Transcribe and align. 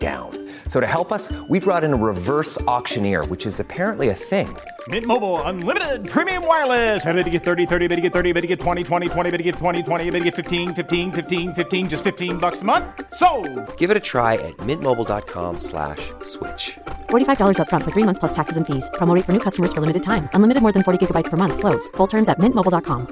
down. 0.00 0.30
So 0.66 0.80
to 0.80 0.86
help 0.86 1.12
us, 1.12 1.30
we 1.48 1.60
brought 1.60 1.84
in 1.84 1.92
a 1.92 1.96
reverse 1.96 2.60
auctioneer, 2.62 3.26
which 3.26 3.44
is 3.44 3.60
apparently 3.60 4.08
a 4.08 4.14
thing. 4.14 4.48
Mint 4.88 5.04
Mobile 5.04 5.42
unlimited 5.42 6.08
premium 6.08 6.46
wireless. 6.46 7.04
Ready 7.04 7.22
to 7.22 7.30
get 7.30 7.44
30, 7.44 7.66
30, 7.66 7.86
bit 7.86 7.96
to 7.96 8.02
get 8.02 8.12
30, 8.14 8.32
bit 8.32 8.40
to 8.40 8.46
get 8.46 8.60
20, 8.60 8.82
20, 8.82 9.08
20, 9.10 9.30
bit 9.30 9.36
to 9.36 9.42
get 9.42 9.54
20, 9.56 9.82
20, 9.82 10.10
bit 10.10 10.18
to 10.20 10.24
get 10.24 10.34
15, 10.34 10.74
15, 10.74 11.12
15, 11.12 11.54
15 11.54 11.88
just 11.90 12.02
15 12.02 12.38
bucks 12.38 12.62
a 12.62 12.64
month. 12.64 12.86
So, 13.12 13.28
Give 13.76 13.90
it 13.90 13.96
a 13.96 14.00
try 14.12 14.34
at 14.34 14.56
mintmobile.com/switch. 14.68 16.12
slash 16.22 16.78
$45 17.10 17.58
upfront 17.58 17.84
for 17.84 17.90
three 17.90 18.06
months 18.08 18.18
plus 18.20 18.32
taxes 18.32 18.56
and 18.56 18.66
fees. 18.66 18.88
Promo 18.94 19.14
rate 19.14 19.26
for 19.26 19.32
new 19.32 19.44
customers 19.48 19.72
for 19.74 19.80
limited 19.82 20.02
time. 20.02 20.30
Unlimited 20.32 20.62
more 20.62 20.72
than 20.72 20.82
40 20.82 20.98
gigabytes 21.04 21.30
per 21.30 21.36
month. 21.36 21.58
Slows. 21.58 21.88
Full 21.98 22.06
terms 22.06 22.28
at 22.28 22.38
mintmobile.com. 22.38 23.06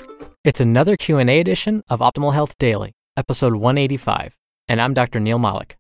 It's 0.45 0.61
another 0.61 0.97
Q&A 0.97 1.41
edition 1.41 1.83
of 1.91 2.00
Optimal 2.00 2.33
Health 2.33 2.56
Daily, 2.59 2.92
episode 3.16 3.55
185, 3.55 4.36
and 4.69 4.80
I'm 4.80 4.95
Dr. 4.95 5.20
Neal 5.20 5.39
Malik. 5.39 5.77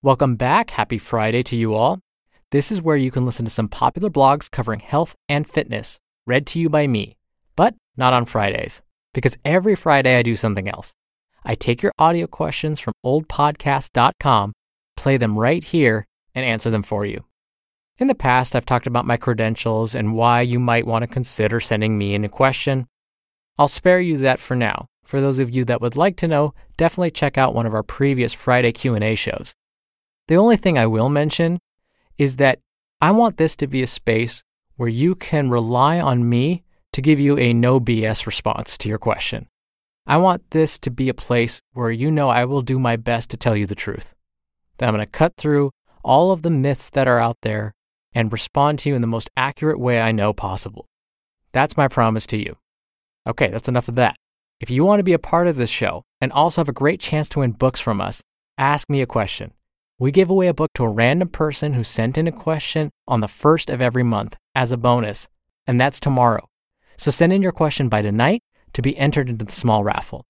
Welcome 0.00 0.36
back. 0.36 0.70
Happy 0.70 0.96
Friday 0.96 1.42
to 1.42 1.56
you 1.56 1.74
all. 1.74 1.98
This 2.52 2.70
is 2.70 2.80
where 2.80 2.96
you 2.96 3.10
can 3.10 3.26
listen 3.26 3.44
to 3.46 3.50
some 3.50 3.66
popular 3.66 4.08
blogs 4.08 4.48
covering 4.48 4.78
health 4.78 5.16
and 5.28 5.44
fitness, 5.44 5.98
read 6.24 6.46
to 6.46 6.60
you 6.60 6.68
by 6.68 6.86
me, 6.86 7.16
but 7.56 7.74
not 7.96 8.12
on 8.12 8.24
Fridays, 8.24 8.80
because 9.12 9.36
every 9.44 9.74
Friday 9.74 10.16
I 10.16 10.22
do 10.22 10.36
something 10.36 10.68
else. 10.68 10.94
I 11.44 11.56
take 11.56 11.82
your 11.82 11.90
audio 11.98 12.28
questions 12.28 12.78
from 12.78 12.92
ohdpodcast.com, 13.04 14.52
play 14.96 15.16
them 15.16 15.36
right 15.36 15.64
here, 15.64 16.06
and 16.32 16.46
answer 16.46 16.70
them 16.70 16.84
for 16.84 17.04
you. 17.04 17.24
In 17.98 18.06
the 18.06 18.14
past, 18.14 18.54
I've 18.54 18.64
talked 18.64 18.86
about 18.86 19.04
my 19.04 19.16
credentials 19.16 19.96
and 19.96 20.14
why 20.14 20.42
you 20.42 20.60
might 20.60 20.86
want 20.86 21.02
to 21.02 21.08
consider 21.08 21.58
sending 21.58 21.98
me 21.98 22.14
in 22.14 22.24
a 22.24 22.28
question. 22.28 22.86
I'll 23.58 23.66
spare 23.66 23.98
you 23.98 24.16
that 24.18 24.38
for 24.38 24.54
now. 24.54 24.86
For 25.02 25.20
those 25.20 25.40
of 25.40 25.50
you 25.50 25.64
that 25.64 25.80
would 25.80 25.96
like 25.96 26.14
to 26.18 26.28
know, 26.28 26.54
definitely 26.76 27.10
check 27.10 27.36
out 27.36 27.52
one 27.52 27.66
of 27.66 27.74
our 27.74 27.82
previous 27.82 28.32
Friday 28.32 28.70
Q&A 28.70 29.16
shows. 29.16 29.56
The 30.28 30.36
only 30.36 30.56
thing 30.56 30.78
I 30.78 30.86
will 30.86 31.08
mention 31.08 31.58
is 32.18 32.36
that 32.36 32.60
I 33.00 33.10
want 33.10 33.38
this 33.38 33.56
to 33.56 33.66
be 33.66 33.82
a 33.82 33.86
space 33.86 34.44
where 34.76 34.88
you 34.88 35.14
can 35.14 35.50
rely 35.50 36.00
on 36.00 36.28
me 36.28 36.64
to 36.92 37.02
give 37.02 37.18
you 37.18 37.38
a 37.38 37.52
no 37.52 37.80
BS 37.80 38.26
response 38.26 38.76
to 38.78 38.88
your 38.88 38.98
question. 38.98 39.48
I 40.06 40.18
want 40.18 40.50
this 40.50 40.78
to 40.80 40.90
be 40.90 41.08
a 41.08 41.14
place 41.14 41.60
where 41.72 41.90
you 41.90 42.10
know 42.10 42.28
I 42.28 42.44
will 42.44 42.60
do 42.60 42.78
my 42.78 42.96
best 42.96 43.30
to 43.30 43.36
tell 43.36 43.56
you 43.56 43.66
the 43.66 43.74
truth. 43.74 44.14
That 44.76 44.88
I'm 44.88 44.94
going 44.94 45.04
to 45.04 45.10
cut 45.10 45.36
through 45.36 45.70
all 46.02 46.30
of 46.30 46.42
the 46.42 46.50
myths 46.50 46.90
that 46.90 47.08
are 47.08 47.18
out 47.18 47.38
there 47.42 47.74
and 48.12 48.32
respond 48.32 48.78
to 48.80 48.90
you 48.90 48.94
in 48.94 49.00
the 49.00 49.06
most 49.06 49.30
accurate 49.36 49.80
way 49.80 50.00
I 50.00 50.12
know 50.12 50.32
possible. 50.32 50.86
That's 51.52 51.76
my 51.76 51.88
promise 51.88 52.26
to 52.28 52.36
you. 52.36 52.56
Okay, 53.26 53.48
that's 53.48 53.68
enough 53.68 53.88
of 53.88 53.96
that. 53.96 54.16
If 54.60 54.70
you 54.70 54.84
want 54.84 55.00
to 55.00 55.04
be 55.04 55.12
a 55.12 55.18
part 55.18 55.46
of 55.46 55.56
this 55.56 55.70
show 55.70 56.04
and 56.20 56.32
also 56.32 56.60
have 56.60 56.68
a 56.68 56.72
great 56.72 57.00
chance 57.00 57.28
to 57.30 57.40
win 57.40 57.52
books 57.52 57.80
from 57.80 58.00
us, 58.00 58.22
ask 58.58 58.88
me 58.90 59.00
a 59.00 59.06
question. 59.06 59.52
We 60.00 60.12
give 60.12 60.30
away 60.30 60.46
a 60.46 60.54
book 60.54 60.70
to 60.74 60.84
a 60.84 60.88
random 60.88 61.28
person 61.28 61.74
who 61.74 61.82
sent 61.82 62.16
in 62.16 62.28
a 62.28 62.32
question 62.32 62.90
on 63.08 63.20
the 63.20 63.26
first 63.26 63.68
of 63.68 63.80
every 63.80 64.04
month 64.04 64.36
as 64.54 64.70
a 64.70 64.76
bonus, 64.76 65.26
and 65.66 65.80
that's 65.80 65.98
tomorrow. 65.98 66.48
So 66.96 67.10
send 67.10 67.32
in 67.32 67.42
your 67.42 67.50
question 67.50 67.88
by 67.88 68.02
tonight 68.02 68.42
to 68.74 68.82
be 68.82 68.96
entered 68.96 69.28
into 69.28 69.44
the 69.44 69.50
small 69.50 69.82
raffle. 69.82 70.24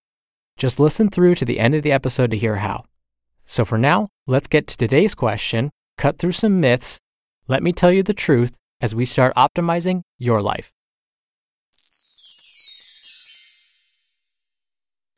Just 0.57 0.81
listen 0.81 1.11
through 1.11 1.35
to 1.35 1.45
the 1.45 1.61
end 1.61 1.75
of 1.75 1.83
the 1.83 1.93
episode 1.93 2.31
to 2.31 2.39
hear 2.39 2.57
how. 2.57 2.85
So 3.45 3.67
for 3.67 3.77
now, 3.77 4.09
let's 4.27 4.49
get 4.49 4.67
to 4.69 4.77
today's 4.77 5.15
question, 5.15 5.71
cut 5.99 6.19
through 6.19 6.33
some 6.33 6.61
myths, 6.61 6.99
let 7.47 7.63
me 7.63 7.73
tell 7.73 7.93
you 7.93 8.03
the 8.03 8.15
truth 8.15 8.57
as 8.81 8.95
we 8.95 9.05
start 9.05 9.35
optimizing 9.35 10.03
your 10.19 10.41
life. 10.41 10.73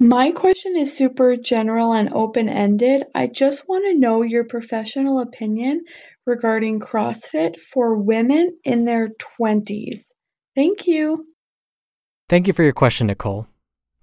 My 0.02 0.30
question 0.30 0.78
is 0.78 0.96
super 0.96 1.36
general 1.36 1.92
and 1.92 2.10
open 2.14 2.48
ended. 2.48 3.02
I 3.14 3.26
just 3.26 3.68
want 3.68 3.84
to 3.84 3.98
know 3.98 4.22
your 4.22 4.44
professional 4.44 5.20
opinion 5.20 5.84
regarding 6.24 6.80
CrossFit 6.80 7.60
for 7.60 7.94
women 7.96 8.56
in 8.64 8.86
their 8.86 9.10
20s. 9.38 10.12
Thank 10.54 10.86
you. 10.86 11.26
Thank 12.30 12.46
you 12.46 12.54
for 12.54 12.62
your 12.62 12.72
question, 12.72 13.08
Nicole. 13.08 13.46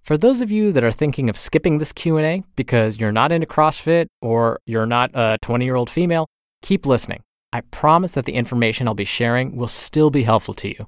For 0.04 0.20
those 0.20 0.42
of 0.42 0.52
you 0.52 0.72
that 0.74 0.84
are 0.84 0.92
thinking 0.92 1.32
of 1.32 1.38
skipping 1.38 1.80
this 1.80 1.94
Q&A 1.94 2.44
because 2.56 3.00
you're 3.00 3.12
not 3.12 3.32
into 3.32 3.48
CrossFit 3.48 4.06
or 4.22 4.60
you're 4.68 4.86
not 4.86 5.10
a 5.16 5.40
20-year-old 5.42 5.90
female, 5.90 6.28
keep 6.62 6.86
listening. 6.86 7.24
I 7.52 7.62
promise 7.62 8.12
that 8.12 8.26
the 8.26 8.34
information 8.34 8.88
I'll 8.88 8.94
be 8.94 9.04
sharing 9.04 9.56
will 9.56 9.68
still 9.68 10.12
be 10.12 10.22
helpful 10.22 10.54
to 10.54 10.68
you. 10.68 10.88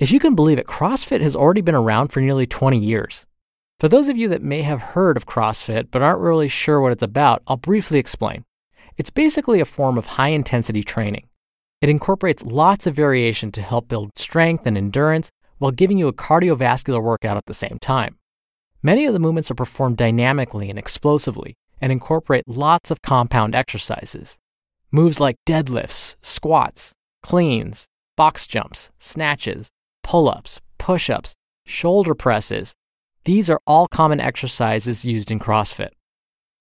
If 0.00 0.10
you 0.10 0.18
can 0.18 0.34
believe 0.34 0.58
it, 0.58 0.66
CrossFit 0.66 1.20
has 1.20 1.36
already 1.36 1.60
been 1.60 1.76
around 1.76 2.08
for 2.08 2.20
nearly 2.20 2.46
20 2.46 2.76
years. 2.76 3.24
For 3.82 3.88
those 3.88 4.08
of 4.08 4.16
you 4.16 4.28
that 4.28 4.44
may 4.44 4.62
have 4.62 4.80
heard 4.80 5.16
of 5.16 5.26
CrossFit 5.26 5.88
but 5.90 6.02
aren't 6.02 6.20
really 6.20 6.46
sure 6.46 6.80
what 6.80 6.92
it's 6.92 7.02
about, 7.02 7.42
I'll 7.48 7.56
briefly 7.56 7.98
explain. 7.98 8.44
It's 8.96 9.10
basically 9.10 9.58
a 9.58 9.64
form 9.64 9.98
of 9.98 10.06
high 10.06 10.28
intensity 10.28 10.84
training. 10.84 11.26
It 11.80 11.88
incorporates 11.88 12.44
lots 12.44 12.86
of 12.86 12.94
variation 12.94 13.50
to 13.50 13.60
help 13.60 13.88
build 13.88 14.16
strength 14.16 14.68
and 14.68 14.78
endurance 14.78 15.32
while 15.58 15.72
giving 15.72 15.98
you 15.98 16.06
a 16.06 16.12
cardiovascular 16.12 17.02
workout 17.02 17.36
at 17.36 17.46
the 17.46 17.54
same 17.54 17.78
time. 17.80 18.18
Many 18.84 19.04
of 19.04 19.14
the 19.14 19.18
movements 19.18 19.50
are 19.50 19.56
performed 19.56 19.96
dynamically 19.96 20.70
and 20.70 20.78
explosively 20.78 21.56
and 21.80 21.90
incorporate 21.90 22.46
lots 22.46 22.92
of 22.92 23.02
compound 23.02 23.56
exercises. 23.56 24.38
Moves 24.92 25.18
like 25.18 25.38
deadlifts, 25.44 26.14
squats, 26.22 26.92
cleans, 27.24 27.86
box 28.16 28.46
jumps, 28.46 28.92
snatches, 29.00 29.70
pull 30.04 30.28
ups, 30.28 30.60
push 30.78 31.10
ups, 31.10 31.34
shoulder 31.66 32.14
presses, 32.14 32.74
these 33.24 33.48
are 33.48 33.60
all 33.66 33.86
common 33.86 34.20
exercises 34.20 35.04
used 35.04 35.30
in 35.30 35.38
CrossFit. 35.38 35.90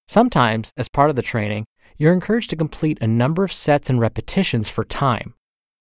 Sometimes, 0.08 0.72
as 0.78 0.90
part 0.90 1.10
of 1.10 1.16
the 1.16 1.22
training, 1.22 1.66
you're 1.98 2.14
encouraged 2.14 2.50
to 2.52 2.56
complete 2.56 2.98
a 3.02 3.08
number 3.08 3.44
of 3.44 3.54
sets 3.54 3.90
and 3.90 4.00
repetitions 4.00 4.70
for 4.70 4.84
time. 4.84 5.34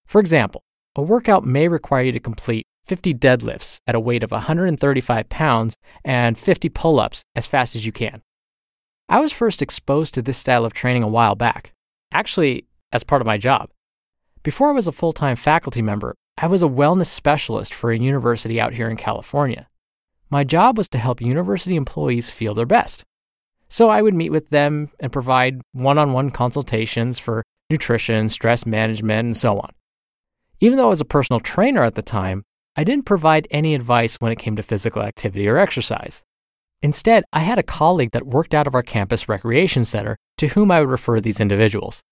For 0.07 0.21
example, 0.21 0.63
a 0.97 1.03
workout 1.03 1.45
may 1.45 1.69
require 1.69 2.05
you 2.05 2.13
to 2.13 2.21
complete 2.21 2.67
50 2.87 3.15
deadlifts 3.15 3.79
at 3.87 3.95
a 3.95 4.01
weight 4.01 4.23
of 4.23 4.31
135 4.31 5.29
pounds 5.29 5.77
and 6.05 6.37
50 6.39 6.69
pull 6.71 6.99
ups 6.99 7.23
as 7.37 7.47
fast 7.47 7.77
as 7.77 7.87
you 7.87 7.93
can. 7.93 8.23
I 9.09 9.21
was 9.21 9.33
first 9.33 9.63
exposed 9.63 10.15
to 10.15 10.23
this 10.23 10.39
style 10.39 10.65
of 10.65 10.73
training 10.73 11.03
a 11.03 11.09
while 11.09 11.35
back, 11.35 11.73
actually, 12.13 12.67
as 12.93 13.05
part 13.05 13.23
of 13.23 13.27
my 13.27 13.39
job. 13.39 13.71
Before 14.43 14.71
I 14.71 14.73
was 14.73 14.87
a 14.87 14.93
full 14.93 15.13
time 15.13 15.37
faculty 15.37 15.83
member, 15.83 16.15
I 16.39 16.47
was 16.47 16.63
a 16.63 16.67
wellness 16.69 17.07
specialist 17.07 17.75
for 17.75 17.93
a 17.93 17.99
university 17.99 18.61
out 18.61 18.73
here 18.73 18.89
in 18.89 18.97
California. 18.97 19.69
My 20.31 20.45
job 20.45 20.79
was 20.79 20.89
to 20.91 20.99
help 20.99 21.21
university 21.21 21.75
employees 21.75 22.31
feel 22.31 22.55
their 22.55 22.65
best. 22.65 23.05
So 23.69 23.89
I 23.89 24.01
would 24.01 24.15
meet 24.15 24.31
with 24.31 24.51
them 24.51 24.91
and 25.01 25.13
provide 25.13 25.61
one 25.73 25.99
on 25.99 26.13
one 26.13 26.31
consultations 26.31 27.19
for 27.19 27.45
nutrition, 27.69 28.29
stress 28.29 28.65
management, 28.65 29.27
and 29.27 29.37
so 29.37 29.59
on. 29.59 29.71
Even 30.61 30.77
though 30.77 30.87
I 30.87 30.91
was 30.91 31.01
a 31.01 31.05
personal 31.05 31.41
trainer 31.41 31.83
at 31.83 31.97
the 31.97 32.03
time, 32.03 32.45
I 32.77 32.85
didn't 32.85 33.07
provide 33.07 33.49
any 33.51 33.75
advice 33.75 34.17
when 34.21 34.31
it 34.31 34.39
came 34.39 34.55
to 34.57 34.63
physical 34.63 35.03
activity 35.03 35.49
or 35.49 35.59
exercise. 35.59 36.23
Instead, 36.81 37.25
I 37.33 37.41
had 37.41 37.59
a 37.59 37.65
colleague 37.65 38.13
that 38.13 38.27
worked 38.27 38.55
out 38.55 38.67
of 38.67 38.75
our 38.75 38.83
campus 38.83 39.29
recreation 39.29 39.85
center 39.85 40.17
to 40.39 40.49
whom 40.49 40.71
I 40.71 40.81
would 40.81 40.89
refer 40.89 41.21
these 41.21 41.41
individuals. 41.41 42.03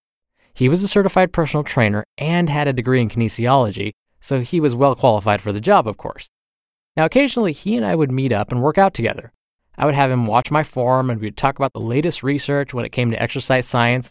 He 0.55 0.69
was 0.69 0.83
a 0.83 0.89
certified 0.89 1.33
personal 1.33 1.63
trainer 1.63 2.05
and 2.19 2.51
had 2.51 2.67
a 2.67 2.73
degree 2.73 3.01
in 3.01 3.09
kinesiology, 3.09 3.93
so 4.21 4.41
he 4.41 4.61
was 4.61 4.75
well 4.75 4.97
qualified 4.97 5.41
for 5.41 5.53
the 5.53 5.61
job, 5.61 5.87
of 5.87 5.97
course. 5.97 6.29
Now, 6.99 7.05
occasionally, 7.05 7.53
he 7.53 7.77
and 7.77 7.87
I 7.87 7.95
would 7.95 8.11
meet 8.11 8.33
up 8.33 8.51
and 8.51 8.61
work 8.61 8.77
out 8.77 8.93
together. 8.93 9.33
I 9.77 9.87
would 9.87 9.95
have 9.95 10.11
him 10.11 10.27
watch 10.27 10.51
my 10.51 10.65
form 10.65 11.11
and 11.11 11.21
we'd 11.21 11.37
talk 11.37 11.57
about 11.57 11.73
the 11.73 11.79
latest 11.79 12.25
research 12.25 12.75
when 12.75 12.85
it 12.85 12.91
came 12.91 13.13
to 13.13 13.23
exercise 13.23 13.69
science. 13.69 14.11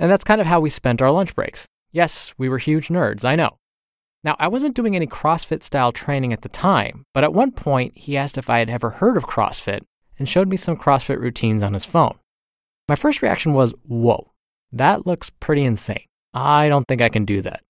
And 0.00 0.10
that's 0.10 0.24
kind 0.24 0.40
of 0.40 0.48
how 0.48 0.58
we 0.58 0.68
spent 0.68 1.00
our 1.00 1.12
lunch 1.12 1.36
breaks. 1.36 1.68
Yes, 1.92 2.34
we 2.36 2.48
were 2.48 2.58
huge 2.58 2.88
nerds, 2.88 3.24
I 3.24 3.36
know. 3.36 3.58
Now, 4.24 4.34
I 4.40 4.48
wasn't 4.48 4.74
doing 4.74 4.96
any 4.96 5.06
CrossFit 5.06 5.62
style 5.62 5.92
training 5.92 6.32
at 6.32 6.42
the 6.42 6.48
time, 6.48 7.04
but 7.14 7.22
at 7.22 7.32
one 7.32 7.52
point 7.52 7.96
he 7.96 8.16
asked 8.16 8.36
if 8.36 8.50
I 8.50 8.58
had 8.58 8.68
ever 8.68 8.90
heard 8.90 9.16
of 9.16 9.26
CrossFit 9.26 9.82
and 10.18 10.28
showed 10.28 10.48
me 10.48 10.56
some 10.56 10.76
CrossFit 10.76 11.20
routines 11.20 11.62
on 11.62 11.72
his 11.72 11.84
phone. 11.84 12.18
My 12.88 12.96
first 12.96 13.22
reaction 13.22 13.52
was, 13.52 13.74
whoa, 13.86 14.32
that 14.72 15.06
looks 15.06 15.30
pretty 15.30 15.62
insane. 15.62 16.06
I 16.32 16.68
don't 16.68 16.88
think 16.88 17.00
I 17.00 17.10
can 17.10 17.26
do 17.26 17.42
that. 17.42 17.62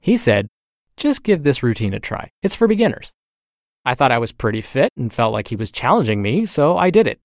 He 0.00 0.16
said, 0.16 0.48
just 0.96 1.22
give 1.22 1.44
this 1.44 1.62
routine 1.62 1.94
a 1.94 2.00
try. 2.00 2.30
It's 2.42 2.56
for 2.56 2.66
beginners. 2.66 3.14
I 3.84 3.94
thought 3.94 4.12
I 4.12 4.18
was 4.18 4.32
pretty 4.32 4.60
fit 4.60 4.90
and 4.96 5.12
felt 5.12 5.32
like 5.32 5.48
he 5.48 5.56
was 5.56 5.70
challenging 5.70 6.22
me, 6.22 6.46
so 6.46 6.78
I 6.78 6.90
did 6.90 7.06
it. 7.06 7.20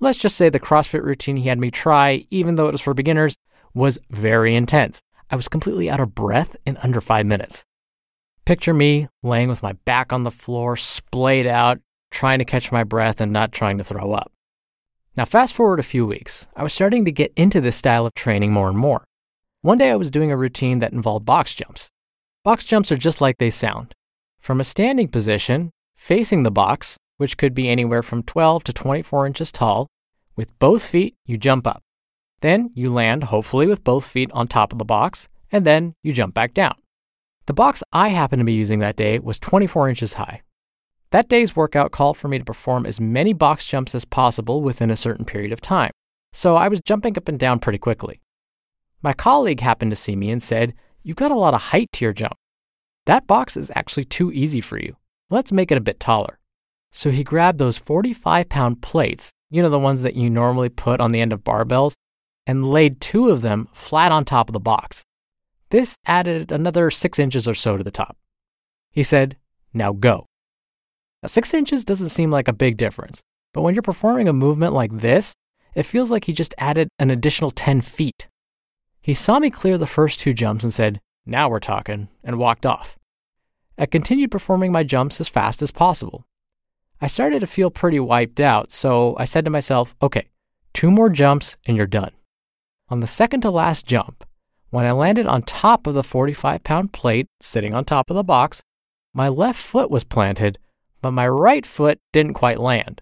Let's 0.00 0.18
just 0.18 0.36
say 0.36 0.48
the 0.48 0.60
CrossFit 0.60 1.02
routine 1.02 1.36
he 1.36 1.48
had 1.48 1.58
me 1.58 1.70
try, 1.70 2.26
even 2.30 2.56
though 2.56 2.68
it 2.68 2.72
was 2.72 2.80
for 2.80 2.94
beginners, 2.94 3.36
was 3.74 3.98
very 4.10 4.54
intense. 4.54 5.00
I 5.30 5.36
was 5.36 5.48
completely 5.48 5.88
out 5.88 6.00
of 6.00 6.14
breath 6.14 6.56
in 6.66 6.76
under 6.78 7.00
five 7.00 7.26
minutes. 7.26 7.64
Picture 8.44 8.74
me 8.74 9.08
laying 9.22 9.48
with 9.48 9.62
my 9.62 9.72
back 9.72 10.12
on 10.12 10.22
the 10.22 10.30
floor, 10.30 10.76
splayed 10.76 11.46
out, 11.46 11.80
trying 12.10 12.38
to 12.38 12.44
catch 12.44 12.70
my 12.70 12.84
breath 12.84 13.20
and 13.20 13.32
not 13.32 13.52
trying 13.52 13.78
to 13.78 13.84
throw 13.84 14.12
up. 14.12 14.30
Now, 15.16 15.24
fast 15.24 15.54
forward 15.54 15.80
a 15.80 15.84
few 15.84 16.06
weeks, 16.06 16.46
I 16.54 16.62
was 16.62 16.72
starting 16.72 17.04
to 17.06 17.12
get 17.12 17.32
into 17.36 17.60
this 17.60 17.76
style 17.76 18.04
of 18.04 18.14
training 18.14 18.52
more 18.52 18.68
and 18.68 18.76
more. 18.76 19.04
One 19.62 19.78
day 19.78 19.90
I 19.90 19.96
was 19.96 20.10
doing 20.10 20.30
a 20.30 20.36
routine 20.36 20.80
that 20.80 20.92
involved 20.92 21.24
box 21.24 21.54
jumps. 21.54 21.88
Box 22.42 22.66
jumps 22.66 22.92
are 22.92 22.98
just 22.98 23.22
like 23.22 23.38
they 23.38 23.48
sound. 23.48 23.94
From 24.38 24.60
a 24.60 24.64
standing 24.64 25.08
position, 25.08 25.70
facing 26.04 26.42
the 26.42 26.50
box, 26.50 26.98
which 27.16 27.38
could 27.38 27.54
be 27.54 27.66
anywhere 27.66 28.02
from 28.02 28.22
12 28.22 28.62
to 28.62 28.74
24 28.74 29.26
inches 29.26 29.50
tall, 29.50 29.86
with 30.36 30.58
both 30.58 30.84
feet, 30.84 31.14
you 31.24 31.38
jump 31.38 31.66
up. 31.66 31.80
Then 32.42 32.68
you 32.74 32.92
land, 32.92 33.24
hopefully, 33.24 33.66
with 33.66 33.82
both 33.82 34.06
feet 34.06 34.30
on 34.34 34.46
top 34.46 34.70
of 34.72 34.78
the 34.78 34.84
box, 34.84 35.28
and 35.50 35.64
then 35.64 35.94
you 36.02 36.12
jump 36.12 36.34
back 36.34 36.52
down. 36.52 36.74
The 37.46 37.54
box 37.54 37.82
I 37.90 38.08
happened 38.08 38.40
to 38.40 38.44
be 38.44 38.52
using 38.52 38.80
that 38.80 38.96
day 38.96 39.18
was 39.18 39.38
24 39.38 39.88
inches 39.88 40.12
high. 40.14 40.42
That 41.10 41.30
day's 41.30 41.56
workout 41.56 41.90
called 41.90 42.18
for 42.18 42.28
me 42.28 42.38
to 42.38 42.44
perform 42.44 42.84
as 42.84 43.00
many 43.00 43.32
box 43.32 43.64
jumps 43.64 43.94
as 43.94 44.04
possible 44.04 44.60
within 44.60 44.90
a 44.90 44.96
certain 44.96 45.24
period 45.24 45.52
of 45.52 45.62
time, 45.62 45.92
so 46.34 46.56
I 46.56 46.68
was 46.68 46.80
jumping 46.84 47.16
up 47.16 47.28
and 47.28 47.38
down 47.38 47.60
pretty 47.60 47.78
quickly. 47.78 48.20
My 49.00 49.14
colleague 49.14 49.60
happened 49.60 49.92
to 49.92 49.96
see 49.96 50.16
me 50.16 50.30
and 50.30 50.42
said, 50.42 50.74
You've 51.02 51.16
got 51.16 51.30
a 51.30 51.34
lot 51.36 51.54
of 51.54 51.62
height 51.72 51.88
to 51.94 52.04
your 52.04 52.12
jump. 52.12 52.34
That 53.06 53.26
box 53.26 53.56
is 53.56 53.72
actually 53.74 54.04
too 54.04 54.30
easy 54.32 54.60
for 54.60 54.78
you. 54.78 54.96
Let's 55.34 55.50
make 55.50 55.72
it 55.72 55.78
a 55.78 55.80
bit 55.80 55.98
taller. 55.98 56.38
So 56.92 57.10
he 57.10 57.24
grabbed 57.24 57.58
those 57.58 57.76
45 57.76 58.48
pound 58.48 58.82
plates, 58.82 59.32
you 59.50 59.62
know, 59.62 59.68
the 59.68 59.80
ones 59.80 60.02
that 60.02 60.14
you 60.14 60.30
normally 60.30 60.68
put 60.68 61.00
on 61.00 61.10
the 61.10 61.20
end 61.20 61.32
of 61.32 61.42
barbells, 61.42 61.94
and 62.46 62.70
laid 62.70 63.00
two 63.00 63.30
of 63.30 63.42
them 63.42 63.66
flat 63.72 64.12
on 64.12 64.24
top 64.24 64.48
of 64.48 64.52
the 64.52 64.60
box. 64.60 65.02
This 65.70 65.96
added 66.06 66.52
another 66.52 66.88
six 66.88 67.18
inches 67.18 67.48
or 67.48 67.54
so 67.54 67.76
to 67.76 67.82
the 67.82 67.90
top. 67.90 68.16
He 68.92 69.02
said, 69.02 69.36
Now 69.72 69.92
go. 69.92 70.26
Now, 71.20 71.26
six 71.26 71.52
inches 71.52 71.84
doesn't 71.84 72.10
seem 72.10 72.30
like 72.30 72.46
a 72.46 72.52
big 72.52 72.76
difference, 72.76 73.20
but 73.52 73.62
when 73.62 73.74
you're 73.74 73.82
performing 73.82 74.28
a 74.28 74.32
movement 74.32 74.72
like 74.72 74.98
this, 74.98 75.34
it 75.74 75.82
feels 75.82 76.12
like 76.12 76.26
he 76.26 76.32
just 76.32 76.54
added 76.58 76.86
an 77.00 77.10
additional 77.10 77.50
10 77.50 77.80
feet. 77.80 78.28
He 79.00 79.14
saw 79.14 79.40
me 79.40 79.50
clear 79.50 79.78
the 79.78 79.88
first 79.88 80.20
two 80.20 80.32
jumps 80.32 80.62
and 80.62 80.72
said, 80.72 81.00
Now 81.26 81.48
we're 81.48 81.58
talking, 81.58 82.06
and 82.22 82.38
walked 82.38 82.64
off. 82.64 82.96
I 83.78 83.86
continued 83.86 84.30
performing 84.30 84.70
my 84.70 84.84
jumps 84.84 85.20
as 85.20 85.28
fast 85.28 85.60
as 85.62 85.70
possible. 85.70 86.26
I 87.00 87.08
started 87.08 87.40
to 87.40 87.46
feel 87.46 87.70
pretty 87.70 87.98
wiped 87.98 88.40
out, 88.40 88.70
so 88.70 89.16
I 89.18 89.24
said 89.24 89.44
to 89.44 89.50
myself, 89.50 89.96
Okay, 90.00 90.28
two 90.72 90.90
more 90.90 91.10
jumps 91.10 91.56
and 91.66 91.76
you're 91.76 91.86
done. 91.86 92.12
On 92.88 93.00
the 93.00 93.06
second 93.06 93.40
to 93.40 93.50
last 93.50 93.86
jump, 93.86 94.24
when 94.70 94.86
I 94.86 94.92
landed 94.92 95.26
on 95.26 95.42
top 95.42 95.86
of 95.86 95.94
the 95.94 96.02
45 96.02 96.62
pound 96.64 96.92
plate 96.92 97.26
sitting 97.40 97.74
on 97.74 97.84
top 97.84 98.10
of 98.10 98.16
the 98.16 98.24
box, 98.24 98.62
my 99.12 99.28
left 99.28 99.60
foot 99.60 99.90
was 99.90 100.04
planted, 100.04 100.58
but 101.00 101.12
my 101.12 101.26
right 101.28 101.66
foot 101.66 101.98
didn't 102.12 102.34
quite 102.34 102.60
land. 102.60 103.00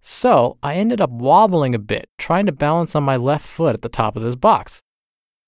So 0.00 0.58
I 0.62 0.74
ended 0.74 1.00
up 1.00 1.10
wobbling 1.10 1.74
a 1.74 1.78
bit, 1.78 2.08
trying 2.18 2.46
to 2.46 2.52
balance 2.52 2.96
on 2.96 3.04
my 3.04 3.16
left 3.16 3.46
foot 3.46 3.74
at 3.74 3.82
the 3.82 3.88
top 3.88 4.16
of 4.16 4.22
this 4.22 4.36
box. 4.36 4.82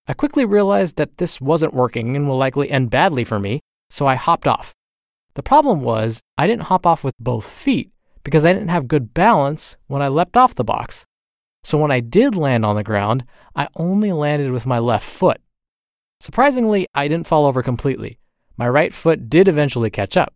I 0.07 0.13
quickly 0.13 0.45
realized 0.45 0.97
that 0.97 1.17
this 1.17 1.41
wasn't 1.41 1.75
working 1.75 2.15
and 2.15 2.29
will 2.29 2.37
likely 2.37 2.71
end 2.71 2.91
badly 2.91 3.25
for 3.25 3.41
me, 3.41 3.61
so 3.91 4.07
I 4.07 4.15
hopped 4.15 4.47
off. 4.47 4.75
The 5.35 5.43
problem 5.43 5.81
was, 5.81 6.21
I 6.39 6.47
didn't 6.47 6.65
hop 6.65 6.87
off 6.87 7.03
with 7.05 7.15
both 7.19 7.49
feet 7.49 7.91
because 8.23 8.45
I 8.45 8.53
didn't 8.53 8.69
have 8.69 8.89
good 8.89 9.15
balance 9.15 9.77
when 9.87 10.03
I 10.03 10.09
leapt 10.09 10.37
off 10.37 10.55
the 10.55 10.65
box. 10.65 11.05
So 11.63 11.79
when 11.79 11.91
I 11.91 12.01
did 12.01 12.37
land 12.37 12.65
on 12.65 12.77
the 12.77 12.85
ground, 12.85 13.25
I 13.57 13.69
only 13.77 14.13
landed 14.13 14.53
with 14.53 14.67
my 14.67 14.79
left 14.79 15.07
foot. 15.07 15.41
Surprisingly, 16.21 16.87
I 16.95 17.09
didn't 17.09 17.27
fall 17.27 17.47
over 17.47 17.63
completely. 17.63 18.19
My 18.57 18.69
right 18.69 18.93
foot 18.93 19.29
did 19.29 19.49
eventually 19.49 19.91
catch 19.91 20.17
up. 20.17 20.35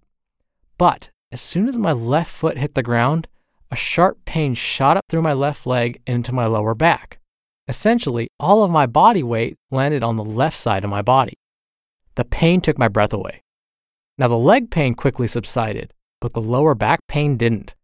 But 0.76 1.10
as 1.30 1.40
soon 1.40 1.68
as 1.68 1.76
my 1.78 1.92
left 1.92 2.30
foot 2.30 2.58
hit 2.58 2.74
the 2.74 2.82
ground, 2.82 3.28
a 3.70 3.76
sharp 3.76 4.24
pain 4.24 4.54
shot 4.54 4.96
up 4.96 5.04
through 5.08 5.22
my 5.22 5.34
left 5.34 5.66
leg 5.66 6.00
into 6.06 6.32
my 6.32 6.46
lower 6.46 6.74
back. 6.74 7.20
Essentially, 7.68 8.28
all 8.40 8.62
of 8.62 8.70
my 8.70 8.86
body 8.86 9.22
weight 9.22 9.56
landed 9.70 10.02
on 10.02 10.16
the 10.16 10.24
left 10.24 10.56
side 10.56 10.84
of 10.84 10.90
my 10.90 11.02
body. 11.02 11.34
The 12.18 12.24
pain 12.24 12.60
took 12.60 12.76
my 12.80 12.88
breath 12.88 13.12
away. 13.12 13.44
Now, 14.18 14.26
the 14.26 14.36
leg 14.36 14.72
pain 14.72 14.96
quickly 14.96 15.28
subsided, 15.28 15.94
but 16.20 16.32
the 16.32 16.40
lower 16.40 16.74
back 16.74 16.98
pain 17.06 17.36
didn't. 17.36 17.76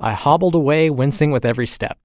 I 0.00 0.14
hobbled 0.14 0.56
away, 0.56 0.90
wincing 0.90 1.30
with 1.30 1.44
every 1.44 1.68
step. 1.68 1.96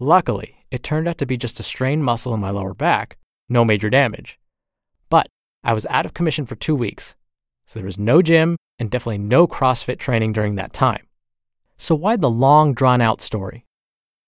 Luckily, 0.00 0.64
it 0.72 0.82
turned 0.82 1.06
out 1.06 1.16
to 1.18 1.26
be 1.26 1.36
just 1.36 1.60
a 1.60 1.62
strained 1.62 2.02
muscle 2.02 2.34
in 2.34 2.40
my 2.40 2.50
lower 2.50 2.74
back, 2.74 3.18
no 3.48 3.64
major 3.64 3.88
damage. 3.88 4.40
But 5.08 5.28
I 5.62 5.74
was 5.74 5.86
out 5.86 6.06
of 6.06 6.12
commission 6.12 6.44
for 6.44 6.56
two 6.56 6.74
weeks, 6.74 7.14
so 7.66 7.78
there 7.78 7.86
was 7.86 7.96
no 7.96 8.20
gym 8.20 8.56
and 8.80 8.90
definitely 8.90 9.18
no 9.18 9.46
CrossFit 9.46 10.00
training 10.00 10.32
during 10.32 10.56
that 10.56 10.72
time. 10.72 11.06
So, 11.76 11.94
why 11.94 12.16
the 12.16 12.28
long, 12.28 12.74
drawn 12.74 13.00
out 13.00 13.20
story? 13.20 13.64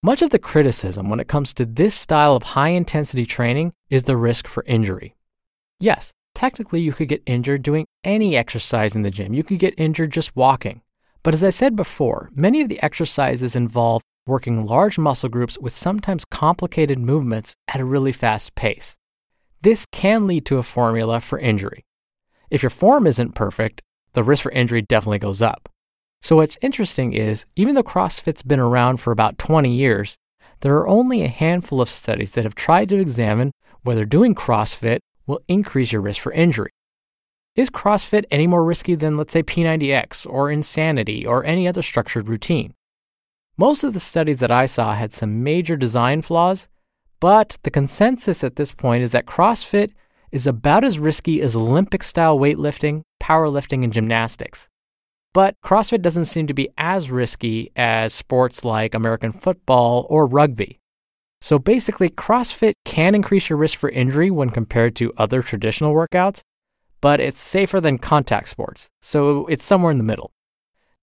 Much 0.00 0.22
of 0.22 0.30
the 0.30 0.38
criticism 0.38 1.08
when 1.08 1.18
it 1.18 1.26
comes 1.26 1.52
to 1.54 1.66
this 1.66 1.96
style 1.96 2.36
of 2.36 2.54
high 2.54 2.68
intensity 2.68 3.26
training 3.26 3.72
is 3.90 4.04
the 4.04 4.16
risk 4.16 4.46
for 4.46 4.62
injury. 4.68 5.16
Yes, 5.80 6.12
technically 6.34 6.80
you 6.80 6.92
could 6.92 7.08
get 7.08 7.22
injured 7.26 7.62
doing 7.62 7.86
any 8.04 8.36
exercise 8.36 8.94
in 8.94 9.02
the 9.02 9.10
gym. 9.10 9.34
You 9.34 9.44
could 9.44 9.58
get 9.58 9.74
injured 9.78 10.12
just 10.12 10.34
walking. 10.36 10.82
But 11.22 11.34
as 11.34 11.44
I 11.44 11.50
said 11.50 11.76
before, 11.76 12.30
many 12.34 12.60
of 12.60 12.68
the 12.68 12.82
exercises 12.82 13.54
involve 13.54 14.02
working 14.26 14.64
large 14.64 14.98
muscle 14.98 15.28
groups 15.28 15.58
with 15.58 15.72
sometimes 15.72 16.24
complicated 16.24 16.98
movements 16.98 17.54
at 17.68 17.80
a 17.80 17.84
really 17.84 18.12
fast 18.12 18.54
pace. 18.54 18.96
This 19.62 19.86
can 19.92 20.26
lead 20.26 20.44
to 20.46 20.58
a 20.58 20.62
formula 20.62 21.20
for 21.20 21.38
injury. 21.38 21.84
If 22.50 22.62
your 22.62 22.70
form 22.70 23.06
isn't 23.06 23.34
perfect, 23.34 23.80
the 24.12 24.24
risk 24.24 24.42
for 24.42 24.52
injury 24.52 24.82
definitely 24.82 25.20
goes 25.20 25.40
up. 25.40 25.68
So, 26.20 26.36
what's 26.36 26.58
interesting 26.62 27.12
is 27.12 27.46
even 27.56 27.74
though 27.74 27.82
CrossFit's 27.82 28.42
been 28.42 28.60
around 28.60 28.98
for 28.98 29.10
about 29.10 29.38
20 29.38 29.72
years, 29.72 30.16
there 30.60 30.74
are 30.76 30.86
only 30.86 31.22
a 31.22 31.28
handful 31.28 31.80
of 31.80 31.88
studies 31.88 32.32
that 32.32 32.44
have 32.44 32.54
tried 32.54 32.88
to 32.90 32.98
examine 32.98 33.52
whether 33.82 34.04
doing 34.04 34.34
CrossFit 34.34 34.98
will 35.26 35.40
increase 35.48 35.92
your 35.92 36.02
risk 36.02 36.20
for 36.20 36.32
injury. 36.32 36.70
Is 37.54 37.68
CrossFit 37.68 38.24
any 38.30 38.46
more 38.46 38.64
risky 38.64 38.94
than, 38.94 39.16
let's 39.16 39.32
say, 39.32 39.42
P90X 39.42 40.26
or 40.26 40.50
Insanity 40.50 41.26
or 41.26 41.44
any 41.44 41.68
other 41.68 41.82
structured 41.82 42.28
routine? 42.28 42.72
Most 43.58 43.84
of 43.84 43.92
the 43.92 44.00
studies 44.00 44.38
that 44.38 44.50
I 44.50 44.64
saw 44.64 44.94
had 44.94 45.12
some 45.12 45.42
major 45.42 45.76
design 45.76 46.22
flaws, 46.22 46.68
but 47.20 47.58
the 47.62 47.70
consensus 47.70 48.42
at 48.42 48.56
this 48.56 48.72
point 48.72 49.02
is 49.02 49.12
that 49.12 49.26
CrossFit 49.26 49.92
is 50.32 50.46
about 50.46 50.82
as 50.82 50.98
risky 50.98 51.42
as 51.42 51.54
Olympic 51.54 52.02
style 52.02 52.38
weightlifting, 52.38 53.02
powerlifting, 53.22 53.84
and 53.84 53.92
gymnastics. 53.92 54.68
But 55.34 55.54
CrossFit 55.64 56.02
doesn't 56.02 56.24
seem 56.24 56.46
to 56.46 56.54
be 56.54 56.70
as 56.76 57.10
risky 57.10 57.70
as 57.76 58.12
sports 58.12 58.64
like 58.64 58.94
American 58.94 59.32
football 59.32 60.06
or 60.10 60.26
rugby. 60.26 60.80
So 61.42 61.58
basically, 61.58 62.08
CrossFit 62.08 62.74
can 62.84 63.16
increase 63.16 63.50
your 63.50 63.56
risk 63.56 63.76
for 63.76 63.90
injury 63.90 64.30
when 64.30 64.50
compared 64.50 64.94
to 64.96 65.12
other 65.16 65.42
traditional 65.42 65.92
workouts, 65.92 66.40
but 67.00 67.18
it's 67.18 67.40
safer 67.40 67.80
than 67.80 67.98
contact 67.98 68.48
sports, 68.48 68.88
so 69.02 69.46
it's 69.48 69.64
somewhere 69.64 69.90
in 69.90 69.98
the 69.98 70.04
middle. 70.04 70.30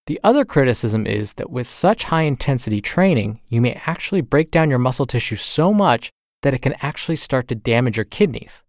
The 0.06 0.18
other 0.24 0.46
criticism 0.46 1.06
is 1.06 1.34
that 1.34 1.50
with 1.50 1.68
such 1.68 2.06
high 2.06 2.22
intensity 2.22 2.80
training, 2.80 3.42
you 3.50 3.60
may 3.60 3.82
actually 3.86 4.22
break 4.22 4.50
down 4.50 4.70
your 4.70 4.80
muscle 4.80 5.06
tissue 5.06 5.36
so 5.36 5.74
much 5.74 6.10
that 6.42 6.54
it 6.54 6.62
can 6.62 6.76
actually 6.82 7.18
start 7.18 7.50
to 7.50 7.56
damage 7.56 7.98
your 7.98 8.06
kidneys. 8.06 8.64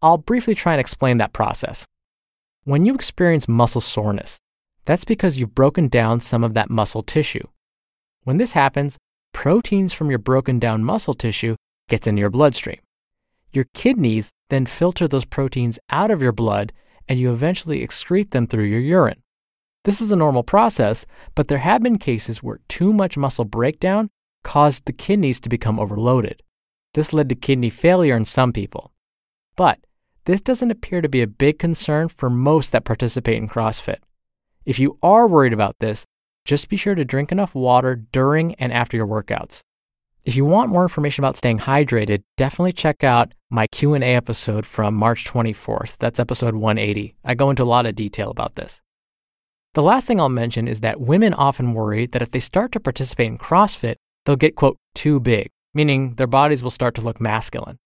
I'll 0.00 0.16
briefly 0.16 0.54
try 0.54 0.72
and 0.72 0.80
explain 0.80 1.18
that 1.18 1.34
process. 1.34 1.84
When 2.64 2.86
you 2.86 2.94
experience 2.94 3.46
muscle 3.46 3.82
soreness, 3.82 4.38
that's 4.86 5.04
because 5.04 5.38
you've 5.38 5.54
broken 5.54 5.88
down 5.88 6.20
some 6.20 6.42
of 6.42 6.54
that 6.54 6.70
muscle 6.70 7.02
tissue. 7.02 7.46
When 8.24 8.38
this 8.38 8.54
happens, 8.54 8.96
proteins 9.32 9.92
from 9.92 10.10
your 10.10 10.18
broken 10.18 10.58
down 10.58 10.84
muscle 10.84 11.14
tissue 11.14 11.56
gets 11.88 12.06
into 12.06 12.20
your 12.20 12.30
bloodstream. 12.30 12.80
Your 13.52 13.66
kidneys 13.74 14.30
then 14.48 14.66
filter 14.66 15.08
those 15.08 15.24
proteins 15.24 15.78
out 15.90 16.10
of 16.10 16.22
your 16.22 16.32
blood 16.32 16.72
and 17.08 17.18
you 17.18 17.32
eventually 17.32 17.84
excrete 17.84 18.30
them 18.30 18.46
through 18.46 18.64
your 18.64 18.80
urine. 18.80 19.22
This 19.84 20.00
is 20.00 20.12
a 20.12 20.16
normal 20.16 20.42
process, 20.42 21.06
but 21.34 21.48
there 21.48 21.58
have 21.58 21.82
been 21.82 21.98
cases 21.98 22.42
where 22.42 22.60
too 22.68 22.92
much 22.92 23.16
muscle 23.16 23.44
breakdown 23.44 24.10
caused 24.44 24.84
the 24.84 24.92
kidneys 24.92 25.40
to 25.40 25.48
become 25.48 25.80
overloaded. 25.80 26.42
This 26.94 27.12
led 27.12 27.28
to 27.28 27.34
kidney 27.34 27.70
failure 27.70 28.16
in 28.16 28.24
some 28.24 28.52
people. 28.52 28.92
But 29.56 29.80
this 30.26 30.40
doesn't 30.40 30.70
appear 30.70 31.00
to 31.00 31.08
be 31.08 31.22
a 31.22 31.26
big 31.26 31.58
concern 31.58 32.08
for 32.08 32.28
most 32.28 32.72
that 32.72 32.84
participate 32.84 33.38
in 33.38 33.48
CrossFit. 33.48 33.98
If 34.66 34.78
you 34.78 34.98
are 35.02 35.26
worried 35.26 35.52
about 35.52 35.76
this, 35.80 36.04
just 36.50 36.68
be 36.68 36.76
sure 36.76 36.96
to 36.96 37.04
drink 37.04 37.30
enough 37.30 37.54
water 37.54 37.94
during 38.10 38.54
and 38.56 38.72
after 38.72 38.96
your 38.96 39.06
workouts. 39.06 39.60
If 40.24 40.34
you 40.34 40.44
want 40.44 40.68
more 40.68 40.82
information 40.82 41.22
about 41.22 41.36
staying 41.36 41.60
hydrated, 41.60 42.24
definitely 42.36 42.72
check 42.72 43.04
out 43.04 43.32
my 43.50 43.68
Q&A 43.68 44.00
episode 44.00 44.66
from 44.66 44.96
March 44.96 45.24
24th. 45.24 45.96
That's 45.98 46.18
episode 46.18 46.56
180. 46.56 47.14
I 47.24 47.34
go 47.36 47.50
into 47.50 47.62
a 47.62 47.72
lot 47.72 47.86
of 47.86 47.94
detail 47.94 48.32
about 48.32 48.56
this. 48.56 48.80
The 49.74 49.82
last 49.84 50.08
thing 50.08 50.18
I'll 50.18 50.28
mention 50.28 50.66
is 50.66 50.80
that 50.80 51.00
women 51.00 51.34
often 51.34 51.72
worry 51.72 52.06
that 52.06 52.20
if 52.20 52.32
they 52.32 52.40
start 52.40 52.72
to 52.72 52.80
participate 52.80 53.28
in 53.28 53.38
CrossFit, 53.38 53.94
they'll 54.24 54.34
get, 54.34 54.56
quote, 54.56 54.76
too 54.96 55.20
big, 55.20 55.50
meaning 55.72 56.14
their 56.14 56.26
bodies 56.26 56.64
will 56.64 56.72
start 56.72 56.96
to 56.96 57.00
look 57.00 57.20
masculine. 57.20 57.78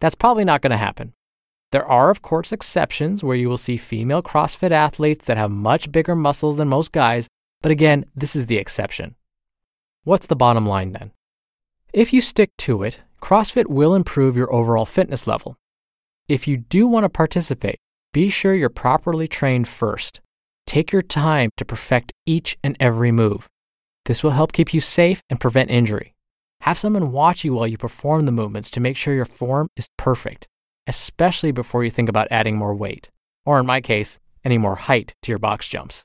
That's 0.00 0.14
probably 0.14 0.46
not 0.46 0.62
going 0.62 0.70
to 0.70 0.78
happen. 0.78 1.12
There 1.72 1.84
are, 1.84 2.08
of 2.08 2.22
course, 2.22 2.52
exceptions 2.52 3.22
where 3.22 3.36
you 3.36 3.50
will 3.50 3.58
see 3.58 3.76
female 3.76 4.22
CrossFit 4.22 4.70
athletes 4.70 5.26
that 5.26 5.36
have 5.36 5.50
much 5.50 5.92
bigger 5.92 6.16
muscles 6.16 6.56
than 6.56 6.68
most 6.68 6.90
guys, 6.90 7.28
but 7.62 7.70
again, 7.70 8.04
this 8.14 8.36
is 8.36 8.46
the 8.46 8.56
exception. 8.56 9.16
What's 10.04 10.26
the 10.26 10.36
bottom 10.36 10.66
line 10.66 10.92
then? 10.92 11.12
If 11.92 12.12
you 12.12 12.20
stick 12.20 12.50
to 12.58 12.82
it, 12.82 13.00
CrossFit 13.22 13.66
will 13.66 13.94
improve 13.94 14.36
your 14.36 14.52
overall 14.52 14.84
fitness 14.84 15.26
level. 15.26 15.56
If 16.28 16.46
you 16.46 16.56
do 16.56 16.86
want 16.86 17.04
to 17.04 17.08
participate, 17.08 17.78
be 18.12 18.28
sure 18.28 18.54
you're 18.54 18.68
properly 18.68 19.26
trained 19.26 19.68
first. 19.68 20.20
Take 20.66 20.92
your 20.92 21.02
time 21.02 21.50
to 21.56 21.64
perfect 21.64 22.12
each 22.26 22.58
and 22.62 22.76
every 22.78 23.10
move. 23.10 23.48
This 24.04 24.22
will 24.22 24.30
help 24.32 24.52
keep 24.52 24.72
you 24.72 24.80
safe 24.80 25.22
and 25.28 25.40
prevent 25.40 25.70
injury. 25.70 26.14
Have 26.62 26.78
someone 26.78 27.12
watch 27.12 27.44
you 27.44 27.54
while 27.54 27.66
you 27.66 27.78
perform 27.78 28.26
the 28.26 28.32
movements 28.32 28.70
to 28.70 28.80
make 28.80 28.96
sure 28.96 29.14
your 29.14 29.24
form 29.24 29.68
is 29.76 29.88
perfect, 29.96 30.48
especially 30.86 31.52
before 31.52 31.84
you 31.84 31.90
think 31.90 32.08
about 32.08 32.28
adding 32.30 32.56
more 32.56 32.74
weight, 32.74 33.10
or 33.46 33.60
in 33.60 33.66
my 33.66 33.80
case, 33.80 34.18
any 34.44 34.58
more 34.58 34.76
height 34.76 35.14
to 35.22 35.32
your 35.32 35.38
box 35.38 35.68
jumps. 35.68 36.04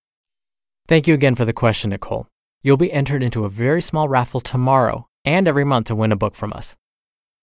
Thank 0.91 1.07
you 1.07 1.13
again 1.13 1.35
for 1.35 1.45
the 1.45 1.53
question, 1.53 1.91
Nicole. 1.91 2.27
You'll 2.63 2.75
be 2.75 2.91
entered 2.91 3.23
into 3.23 3.45
a 3.45 3.49
very 3.49 3.81
small 3.81 4.09
raffle 4.09 4.41
tomorrow 4.41 5.07
and 5.23 5.47
every 5.47 5.63
month 5.63 5.87
to 5.87 5.95
win 5.95 6.11
a 6.11 6.17
book 6.17 6.35
from 6.35 6.51
us. 6.51 6.75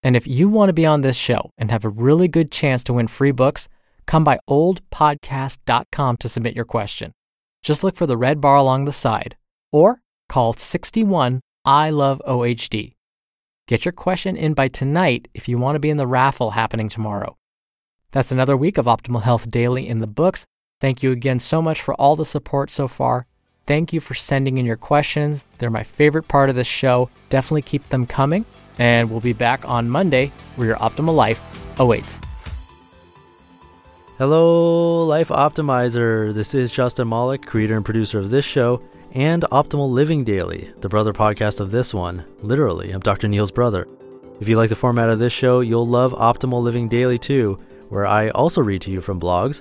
And 0.02 0.14
if 0.14 0.26
you 0.26 0.50
want 0.50 0.68
to 0.68 0.74
be 0.74 0.84
on 0.84 1.00
this 1.00 1.16
show 1.16 1.52
and 1.56 1.70
have 1.70 1.86
a 1.86 1.88
really 1.88 2.28
good 2.28 2.52
chance 2.52 2.84
to 2.84 2.92
win 2.92 3.06
free 3.06 3.30
books, 3.30 3.66
come 4.06 4.22
by 4.22 4.38
ohdpodcast.com 4.50 6.18
to 6.18 6.28
submit 6.28 6.56
your 6.56 6.66
question. 6.66 7.12
Just 7.62 7.82
look 7.82 7.96
for 7.96 8.06
the 8.06 8.18
red 8.18 8.38
bar 8.38 8.56
along 8.56 8.84
the 8.84 8.92
side 8.92 9.34
or 9.72 10.02
call 10.28 10.52
61 10.52 11.40
I 11.64 11.88
love 11.88 12.20
OHD. 12.28 12.96
Get 13.66 13.86
your 13.86 13.92
question 13.92 14.36
in 14.36 14.52
by 14.52 14.68
tonight 14.68 15.26
if 15.32 15.48
you 15.48 15.56
want 15.56 15.76
to 15.76 15.80
be 15.80 15.88
in 15.88 15.96
the 15.96 16.06
raffle 16.06 16.50
happening 16.50 16.90
tomorrow. 16.90 17.38
That's 18.12 18.30
another 18.30 18.58
week 18.58 18.76
of 18.76 18.84
Optimal 18.84 19.22
Health 19.22 19.50
Daily 19.50 19.88
in 19.88 20.00
the 20.00 20.06
books. 20.06 20.44
Thank 20.82 21.02
you 21.02 21.12
again 21.12 21.38
so 21.38 21.62
much 21.62 21.80
for 21.80 21.94
all 21.94 22.14
the 22.14 22.26
support 22.26 22.68
so 22.68 22.86
far. 22.86 23.26
Thank 23.68 23.92
you 23.92 24.00
for 24.00 24.14
sending 24.14 24.56
in 24.56 24.64
your 24.64 24.78
questions. 24.78 25.44
They're 25.58 25.68
my 25.68 25.82
favorite 25.82 26.26
part 26.26 26.48
of 26.48 26.56
this 26.56 26.66
show. 26.66 27.10
Definitely 27.28 27.60
keep 27.60 27.86
them 27.90 28.06
coming. 28.06 28.46
And 28.78 29.10
we'll 29.10 29.20
be 29.20 29.34
back 29.34 29.68
on 29.68 29.90
Monday 29.90 30.32
where 30.56 30.68
your 30.68 30.78
optimal 30.78 31.14
life 31.14 31.38
awaits. 31.78 32.18
Hello, 34.16 35.04
Life 35.04 35.28
Optimizer. 35.28 36.32
This 36.32 36.54
is 36.54 36.72
Justin 36.72 37.10
Malik, 37.10 37.44
creator 37.44 37.76
and 37.76 37.84
producer 37.84 38.18
of 38.18 38.30
this 38.30 38.46
show 38.46 38.82
and 39.12 39.42
Optimal 39.52 39.90
Living 39.90 40.24
Daily, 40.24 40.72
the 40.78 40.88
brother 40.88 41.12
podcast 41.12 41.60
of 41.60 41.70
this 41.70 41.92
one. 41.92 42.24
Literally, 42.40 42.90
I'm 42.92 43.00
Dr. 43.00 43.28
Neal's 43.28 43.52
brother. 43.52 43.86
If 44.40 44.48
you 44.48 44.56
like 44.56 44.70
the 44.70 44.76
format 44.76 45.10
of 45.10 45.18
this 45.18 45.34
show, 45.34 45.60
you'll 45.60 45.86
love 45.86 46.14
Optimal 46.14 46.62
Living 46.62 46.88
Daily 46.88 47.18
too, 47.18 47.60
where 47.90 48.06
I 48.06 48.30
also 48.30 48.62
read 48.62 48.80
to 48.82 48.90
you 48.90 49.02
from 49.02 49.20
blogs 49.20 49.60